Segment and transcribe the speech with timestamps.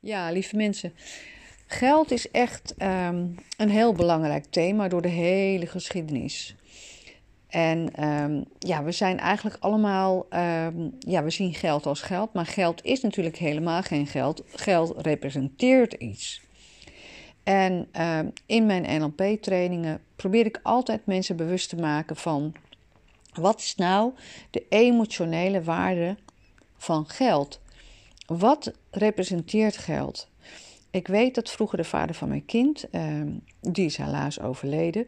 [0.00, 0.92] Ja, lieve mensen.
[1.66, 6.54] Geld is echt ehm, een heel belangrijk thema door de hele geschiedenis.
[7.48, 12.46] En ehm, ja, we zijn eigenlijk allemaal, ehm, ja, we zien geld als geld, maar
[12.46, 14.42] geld is natuurlijk helemaal geen geld.
[14.46, 16.44] Geld representeert iets.
[17.42, 17.88] En
[18.46, 22.54] in mijn NLP-trainingen probeer ik altijd mensen bewust te maken van
[23.32, 24.12] wat is nou
[24.50, 26.16] de emotionele waarde
[26.76, 27.60] van geld?
[28.26, 30.28] Wat representeert geld?
[30.90, 33.30] Ik weet dat vroeger de vader van mijn kind, ehm,
[33.60, 35.06] die is helaas overleden,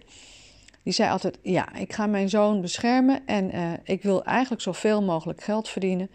[0.82, 5.02] die zei altijd: Ja, ik ga mijn zoon beschermen en uh, ik wil eigenlijk zoveel
[5.02, 6.10] mogelijk geld verdienen,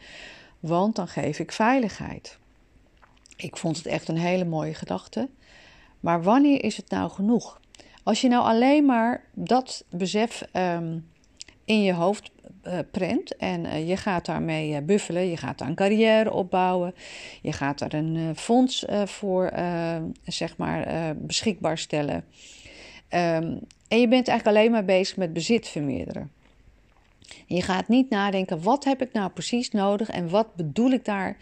[0.60, 2.38] want dan geef ik veiligheid.
[3.36, 5.30] Ik vond het echt een hele mooie gedachte.
[6.00, 7.60] Maar wanneer is het nou genoeg?
[8.04, 11.12] Als je nou alleen maar dat besef um,
[11.66, 12.32] in je hoofd
[12.68, 16.94] uh, prent en uh, je gaat daarmee uh, buffelen, je gaat daar een carrière opbouwen,
[17.42, 19.52] je gaat daar een fonds voor
[20.24, 22.26] zeg maar beschikbaar stellen.
[23.10, 23.60] Um,
[23.94, 26.32] en je bent eigenlijk alleen maar bezig met bezit vermeerderen.
[27.46, 31.38] je gaat niet nadenken, wat heb ik nou precies nodig en wat bedoel ik daar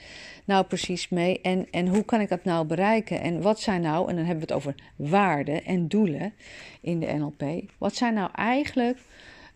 [0.45, 1.42] nou precies mee?
[1.42, 3.22] En, en hoe kan ik dat nou bereiken?
[3.22, 6.33] En wat zijn nou, en dan hebben we het over waarden en doelen
[6.81, 7.44] in de NLP,
[7.77, 8.97] wat zijn nou eigenlijk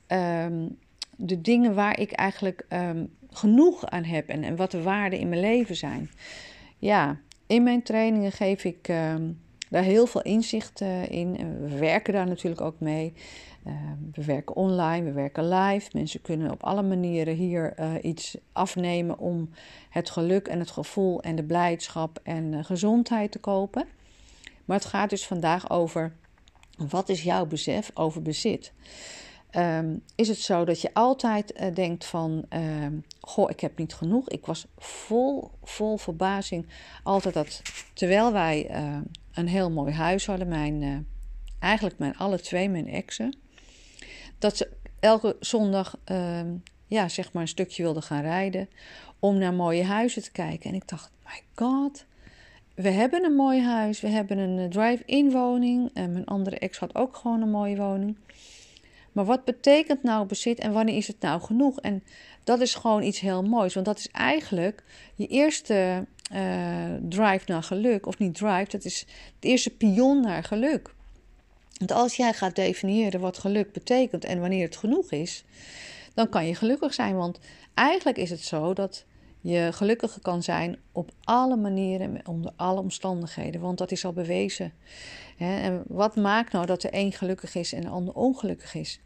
[0.07, 0.77] um,
[1.15, 5.29] de dingen waar ik eigenlijk um, genoeg aan heb en, en wat de waarden in
[5.29, 6.09] mijn leven zijn.
[6.77, 11.57] Ja, in mijn trainingen geef ik um, daar heel veel inzicht uh, in.
[11.61, 13.13] We werken daar natuurlijk ook mee.
[14.13, 15.89] We werken online, we werken live.
[15.93, 19.49] Mensen kunnen op alle manieren hier uh, iets afnemen om
[19.89, 23.85] het geluk en het gevoel en de blijdschap en uh, gezondheid te kopen.
[24.65, 26.13] Maar het gaat dus vandaag over
[26.77, 28.73] wat is jouw besef over bezit?
[29.57, 32.87] Um, is het zo dat je altijd uh, denkt van, uh,
[33.21, 34.29] goh, ik heb niet genoeg.
[34.29, 36.67] Ik was vol, vol verbazing
[37.03, 37.61] altijd dat,
[37.93, 38.97] terwijl wij uh,
[39.33, 40.97] een heel mooi huis hadden, mijn, eh,
[41.59, 43.37] eigenlijk mijn alle twee mijn exen,
[44.39, 46.47] dat ze elke zondag, ehm,
[46.87, 48.69] ja, zeg maar een stukje wilden gaan rijden
[49.19, 50.69] om naar mooie huizen te kijken.
[50.69, 52.05] En ik dacht, my god,
[52.75, 55.93] we hebben een mooi huis, we hebben een drive-in woning.
[55.93, 58.17] Mijn andere ex had ook gewoon een mooie woning.
[59.15, 61.79] Maar wat betekent nou bezit en wanneer is het nou genoeg?
[61.79, 62.03] En
[62.43, 64.83] dat is gewoon iets heel moois, want dat is eigenlijk
[65.15, 66.39] je eerste uh,
[67.09, 68.99] drive naar geluk, of niet drive, dat is
[69.35, 70.93] het eerste pion naar geluk.
[71.77, 75.43] Want als jij gaat definiëren wat geluk betekent en wanneer het genoeg is,
[76.13, 77.15] dan kan je gelukkig zijn.
[77.15, 77.39] Want
[77.73, 79.05] eigenlijk is het zo dat
[79.41, 83.61] je gelukkiger kan zijn op alle manieren, onder alle omstandigheden.
[83.61, 84.73] Want dat is al bewezen.
[85.37, 88.99] En wat maakt nou dat de een gelukkig is en de ander ongelukkig is?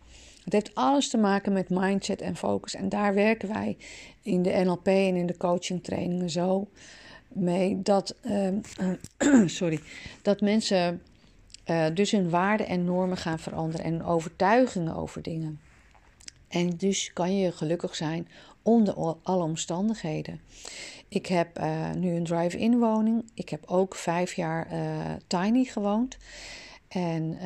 [0.49, 2.75] Het heeft alles te maken met mindset en focus.
[2.75, 3.77] En daar werken wij
[4.21, 6.67] in de NLP en in de coaching trainingen zo
[7.27, 9.79] mee dat, uh, sorry,
[10.21, 11.01] dat mensen
[11.65, 15.59] uh, dus hun waarden en normen gaan veranderen en overtuigingen over dingen.
[16.47, 18.27] En dus kan je gelukkig zijn
[18.61, 20.41] onder alle omstandigheden.
[21.07, 23.31] Ik heb uh, nu een drive-in woning.
[23.33, 24.67] Ik heb ook vijf jaar
[25.27, 26.17] tiny gewoond.
[26.87, 27.37] En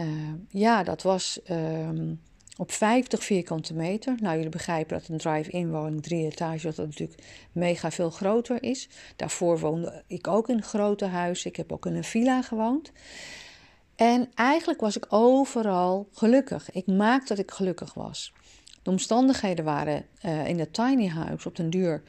[0.49, 1.39] ja, dat was.
[1.49, 2.19] Um,
[2.57, 4.15] op 50 vierkante meter.
[4.19, 7.21] Nou, jullie begrijpen dat een drive-in woning, drie etages, dat natuurlijk
[7.51, 8.89] mega veel groter is.
[9.15, 11.49] Daarvoor woonde ik ook in grote huizen.
[11.49, 12.91] Ik heb ook in een villa gewoond.
[13.95, 16.71] En eigenlijk was ik overal gelukkig.
[16.71, 18.33] Ik maakte dat ik gelukkig was.
[18.83, 22.03] De omstandigheden waren uh, in dat tiny house op den duur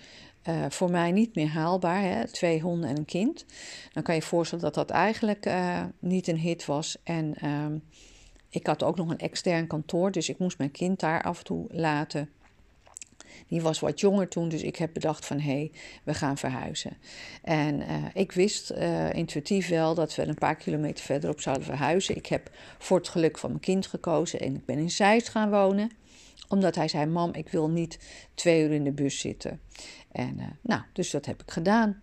[0.48, 2.02] uh, voor mij niet meer haalbaar.
[2.02, 2.26] Hè?
[2.26, 3.44] Twee honden en een kind.
[3.92, 6.96] Dan kan je je voorstellen dat dat eigenlijk uh, niet een hit was.
[7.02, 7.76] En ehm,
[8.54, 11.44] ik had ook nog een extern kantoor, dus ik moest mijn kind daar af en
[11.44, 12.30] toe laten.
[13.48, 15.72] Die was wat jonger toen, dus ik heb bedacht van hé, hey,
[16.04, 16.96] we gaan verhuizen.
[17.42, 22.16] En uh, ik wist uh, intuïtief wel dat we een paar kilometer verderop zouden verhuizen.
[22.16, 25.50] Ik heb voor het geluk van mijn kind gekozen en ik ben in Zeist gaan
[25.50, 25.90] wonen.
[26.48, 27.98] Omdat hij zei, mam, ik wil niet
[28.34, 29.60] twee uur in de bus zitten.
[30.12, 32.02] En uh, nou, dus dat heb ik gedaan.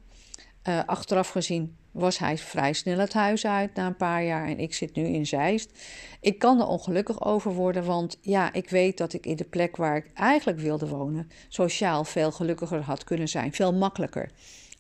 [0.85, 4.74] achteraf gezien was hij vrij snel het huis uit na een paar jaar en ik
[4.74, 5.80] zit nu in Zeist.
[6.21, 9.75] Ik kan er ongelukkig over worden, want ja, ik weet dat ik in de plek
[9.75, 14.30] waar ik eigenlijk wilde wonen, sociaal veel gelukkiger had kunnen zijn, veel makkelijker.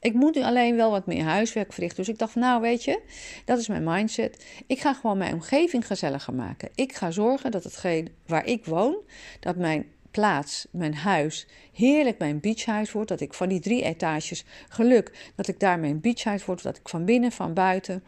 [0.01, 1.97] Ik moet nu alleen wel wat meer huiswerk verrichten.
[1.97, 3.01] Dus ik dacht nou weet je,
[3.45, 4.45] dat is mijn mindset.
[4.67, 6.69] Ik ga gewoon mijn omgeving gezelliger maken.
[6.75, 8.95] Ik ga zorgen dat hetgeen waar ik woon,
[9.39, 13.09] dat mijn plaats, mijn huis, heerlijk mijn beachhuis wordt.
[13.09, 16.63] Dat ik van die drie etages geluk, dat ik daar mijn beachhuis word.
[16.63, 18.03] Dat ik van binnen, van buiten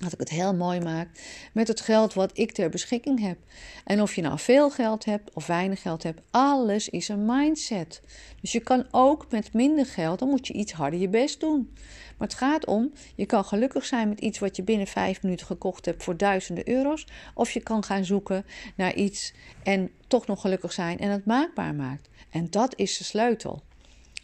[0.00, 1.08] Dat ik het heel mooi maak
[1.52, 3.38] met het geld wat ik ter beschikking heb.
[3.84, 8.02] En of je nou veel geld hebt of weinig geld hebt, alles is een mindset.
[8.40, 11.74] Dus je kan ook met minder geld, dan moet je iets harder je best doen.
[12.18, 15.46] Maar het gaat om, je kan gelukkig zijn met iets wat je binnen vijf minuten
[15.46, 17.06] gekocht hebt voor duizenden euro's.
[17.34, 18.44] Of je kan gaan zoeken
[18.76, 19.32] naar iets
[19.62, 22.08] en toch nog gelukkig zijn en het maakbaar maakt.
[22.30, 23.62] En dat is de sleutel.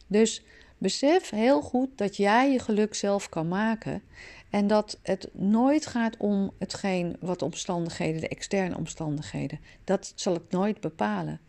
[0.06, 0.42] Dus
[0.78, 4.02] besef heel goed dat jij je geluk zelf kan maken.
[4.50, 9.60] En dat het nooit gaat om hetgeen wat omstandigheden, de externe omstandigheden.
[9.84, 11.40] Dat zal het nooit bepalen.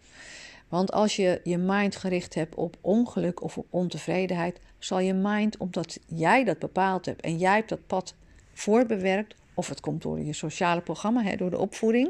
[0.67, 5.57] Want als je je mind gericht hebt op ongeluk of op ontevredenheid, zal je mind,
[5.57, 8.15] omdat jij dat bepaald hebt en jij hebt dat pad
[8.53, 12.09] voorbewerkt, of het komt door je sociale programma, hè, door de opvoeding.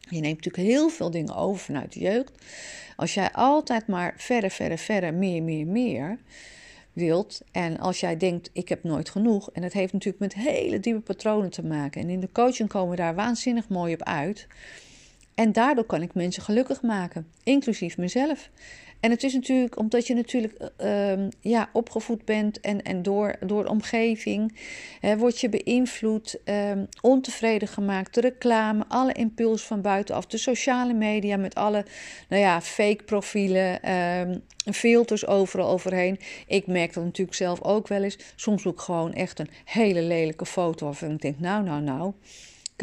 [0.00, 2.32] Je neemt natuurlijk heel veel dingen over vanuit de jeugd.
[2.96, 6.18] Als jij altijd maar verder, verder, verder, meer, meer, meer
[6.92, 7.40] wilt.
[7.52, 9.50] En als jij denkt, ik heb nooit genoeg.
[9.52, 12.00] En dat heeft natuurlijk met hele diepe patronen te maken.
[12.00, 14.46] En in de coaching komen we daar waanzinnig mooi op uit.
[15.40, 18.50] En daardoor kan ik mensen gelukkig maken, inclusief mezelf.
[19.00, 23.62] En het is natuurlijk omdat je natuurlijk uh, ja, opgevoed bent en, en door, door
[23.62, 24.58] de omgeving
[25.00, 28.14] hè, word je beïnvloed, um, ontevreden gemaakt.
[28.14, 31.84] De reclame, alle impulsen van buitenaf, de sociale media met alle
[32.28, 34.42] nou ja, fake profielen, um,
[34.72, 36.18] filters overal overheen.
[36.46, 38.18] Ik merk dat natuurlijk zelf ook wel eens.
[38.36, 42.12] Soms ik gewoon echt een hele lelijke foto waarvan ik denk, nou, nou, nou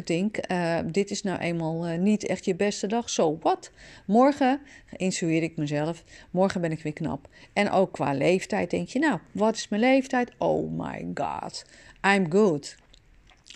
[0.06, 3.10] denk, uh, dit is nou eenmaal uh, niet echt je beste dag.
[3.10, 3.72] Zo wat?
[4.06, 4.62] Morgen
[4.96, 6.04] insueer ik mezelf.
[6.32, 7.28] Morgen ben ik weer knap.
[7.54, 10.32] En ook qua leeftijd denk je, nou, wat is mijn leeftijd?
[10.38, 11.66] Oh my god,
[12.08, 12.76] I'm good.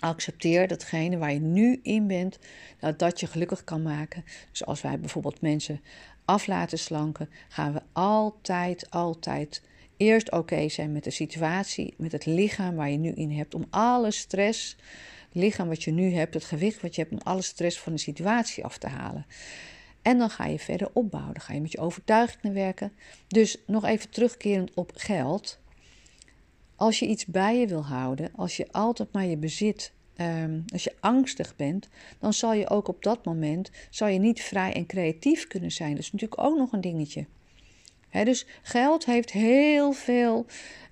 [0.00, 2.38] Accepteer datgene waar je nu in bent,
[2.80, 4.24] dat dat je gelukkig kan maken.
[4.50, 5.80] Dus als wij bijvoorbeeld mensen
[6.24, 9.62] af laten slanken, gaan we altijd, altijd
[9.96, 13.64] eerst oké zijn met de situatie, met het lichaam waar je nu in hebt, om
[13.70, 14.76] alle stress
[15.32, 17.98] lichaam wat je nu hebt, het gewicht wat je hebt, om alle stress van de
[17.98, 19.26] situatie af te halen.
[20.02, 21.32] En dan ga je verder opbouwen.
[21.32, 22.92] Dan ga je met je overtuigingen werken.
[23.28, 25.60] Dus nog even terugkerend op geld.
[26.76, 30.84] Als je iets bij je wil houden, als je altijd maar je bezit, um, als
[30.84, 31.88] je angstig bent,
[32.18, 35.90] dan zal je ook op dat moment zal je niet vrij en creatief kunnen zijn.
[35.90, 37.26] Dat is natuurlijk ook nog een dingetje.
[38.10, 40.46] dus geld heeft heel veel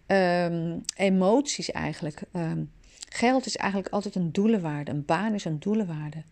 [0.06, 2.22] um, emoties eigenlijk.
[2.32, 2.70] Um,
[3.12, 4.90] Geld is eigenlijk altijd een doelenwaarde.
[4.90, 6.22] Een baan is een doelenwaarde.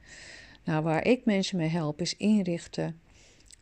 [0.64, 3.00] Nou, waar ik mensen mee help, is inrichten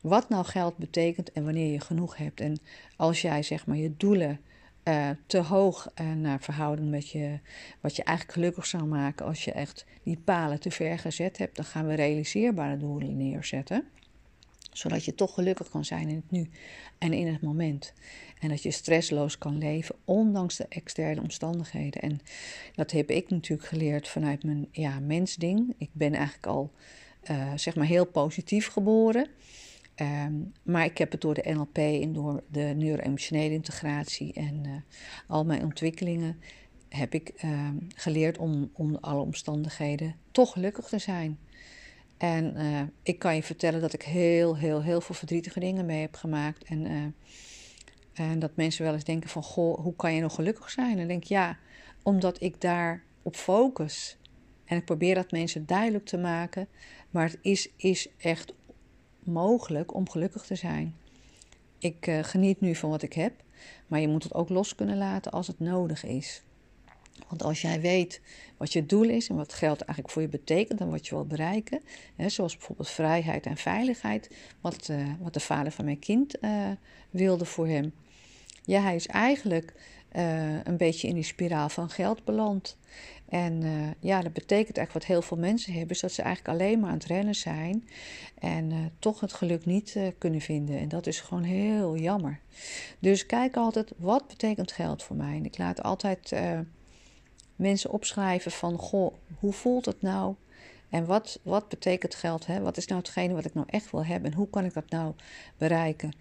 [0.00, 2.40] wat nou geld betekent en wanneer je genoeg hebt.
[2.40, 2.58] En
[2.96, 4.40] als jij zeg maar je doelen
[4.84, 7.38] uh, te hoog uh, naar verhouding met je,
[7.80, 11.56] wat je eigenlijk gelukkig zou maken als je echt die palen te ver gezet hebt,
[11.56, 13.84] dan gaan we realiseerbare doelen neerzetten
[14.78, 16.48] zodat je toch gelukkig kan zijn in het nu
[16.98, 17.92] en in het moment.
[18.40, 22.02] En dat je stressloos kan leven, ondanks de externe omstandigheden.
[22.02, 22.20] En
[22.74, 25.74] dat heb ik natuurlijk geleerd vanuit mijn ja, mensding.
[25.78, 26.72] Ik ben eigenlijk al
[27.30, 29.28] uh, zeg maar heel positief geboren.
[30.00, 34.72] Um, maar ik heb het door de NLP en door de neuro-emotionele integratie en uh,
[35.26, 36.40] al mijn ontwikkelingen
[36.88, 41.38] heb ik uh, geleerd om onder alle omstandigheden toch gelukkig te zijn.
[42.16, 46.00] En uh, ik kan je vertellen dat ik heel, heel, heel veel verdrietige dingen mee
[46.00, 46.64] heb gemaakt.
[46.64, 47.02] En, uh,
[48.12, 50.90] en dat mensen wel eens denken van, goh, hoe kan je nog gelukkig zijn?
[50.90, 51.58] En dan denk ik, ja,
[52.02, 54.18] omdat ik daar op focus.
[54.64, 56.68] En ik probeer dat mensen duidelijk te maken.
[57.10, 58.54] Maar het is, is echt
[59.24, 60.96] mogelijk om gelukkig te zijn.
[61.78, 63.32] Ik uh, geniet nu van wat ik heb.
[63.86, 66.42] Maar je moet het ook los kunnen laten als het nodig is.
[67.28, 68.20] Want als jij weet
[68.56, 71.26] wat je doel is en wat geld eigenlijk voor je betekent en wat je wil
[71.26, 71.80] bereiken,
[72.16, 74.30] hè, zoals bijvoorbeeld vrijheid en veiligheid,
[74.60, 76.70] wat, uh, wat de vader van mijn kind uh,
[77.10, 77.92] wilde voor hem.
[78.64, 79.74] Ja, hij is eigenlijk
[80.16, 82.78] uh, een beetje in die spiraal van geld beland.
[83.28, 83.62] En
[84.00, 86.90] ja, dat betekent eigenlijk wat heel veel mensen hebben, is dat ze eigenlijk alleen maar
[86.90, 87.88] aan het rennen zijn
[88.38, 90.78] en toch het geluk niet kunnen vinden.
[90.78, 92.40] En dat is gewoon heel jammer.
[92.98, 95.36] Dus kijk altijd, wat betekent geld voor mij?
[95.36, 96.32] En ik laat altijd
[97.56, 100.34] mensen opschrijven van, goh, hoe voelt het nou?
[100.88, 102.46] En wat, wat betekent geld?
[102.46, 102.60] Hè?
[102.60, 104.30] Wat is nou hetgene wat ik nou echt wil hebben?
[104.30, 105.14] En hoe kan ik dat nou
[105.56, 106.12] bereiken?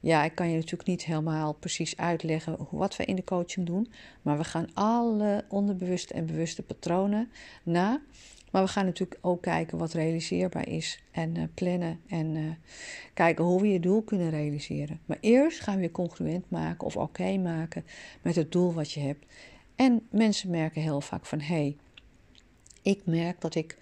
[0.00, 3.92] Ja, ik kan je natuurlijk niet helemaal precies uitleggen wat we in de coaching doen.
[4.22, 7.30] Maar we gaan alle onderbewuste en bewuste patronen
[7.62, 8.00] na.
[8.50, 11.02] Maar we gaan natuurlijk ook kijken wat realiseerbaar is.
[11.10, 12.50] En uh, plannen en uh,
[13.14, 15.00] kijken hoe we je doel kunnen realiseren.
[15.06, 17.84] Maar eerst gaan we je congruent maken of oké maken
[18.22, 19.24] met het doel wat je hebt.
[19.78, 21.76] En mensen merken heel vaak van hé, hey,
[22.82, 23.78] ik merk dat ik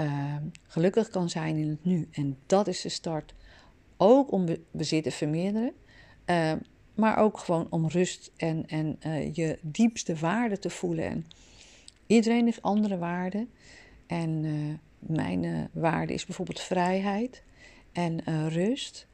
[0.00, 2.08] uh, gelukkig kan zijn in het nu.
[2.12, 3.34] En dat is de start.
[3.96, 5.72] Ook om bezit te vermeerderen,
[6.26, 6.52] uh,
[6.94, 11.04] maar ook gewoon om rust en, en uh, je diepste waarde te voelen.
[11.04, 11.26] En
[12.06, 13.50] Iedereen heeft andere waarden.
[14.06, 14.44] En
[14.98, 17.42] mijn waarde is bijvoorbeeld vrijheid
[17.92, 19.06] en rust.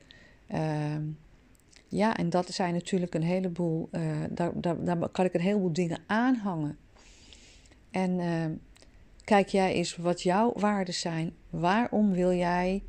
[1.97, 3.89] Ja, en dat zijn natuurlijk een heleboel,
[4.31, 6.79] daar, daar, daar kan ik een heleboel dingen aanhangen.
[7.91, 8.53] En ehm,
[9.25, 11.35] kijk jij eens wat jouw waarden zijn.
[11.51, 12.83] Waarom wil jij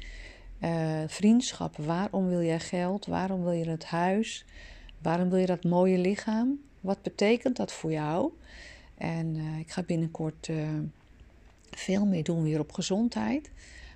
[0.64, 1.78] uh, vriendschap?
[1.78, 3.06] Waarom wil jij geld?
[3.06, 4.46] Waarom wil je het huis?
[5.02, 6.60] Waarom wil je dat mooie lichaam?
[6.82, 8.32] Wat betekent dat voor jou?
[8.98, 10.50] En ik ga binnenkort
[11.72, 13.52] veel meer doen weer op gezondheid.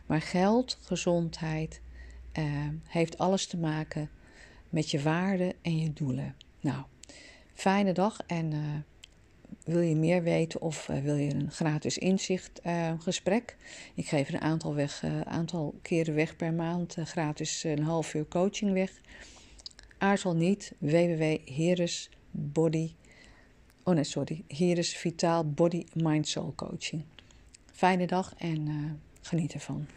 [0.05, 1.81] Maar geld, gezondheid,
[2.87, 4.09] heeft alles te maken
[4.71, 6.35] met je waarden en je doelen.
[6.61, 6.83] Nou,
[7.53, 8.53] fijne dag en
[9.63, 13.55] wil je meer weten of uh, wil je een gratis inzicht uh, gesprek?
[13.95, 18.73] Ik geef een aantal, weg, aantal keren weg per maand, gratis een half uur coaching
[18.73, 18.91] weg.
[19.97, 22.93] Aarzel niet, www.heresbody,
[23.83, 27.03] oh nee sorry, Heres Vitaal Body Mind Soul Coaching.
[27.73, 29.87] Fijne dag en geniet ervan.